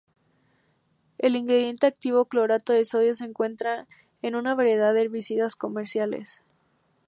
El 1.19 1.35
ingrediente 1.35 1.85
activo 1.85 2.25
clorato 2.25 2.73
de 2.73 2.85
sodio 2.85 3.15
se 3.15 3.23
encuentra 3.23 3.85
en 4.23 4.33
una 4.33 4.55
variedad 4.55 4.95
de 4.95 5.01
herbicidas 5.03 5.55
comerciales. 5.55 6.41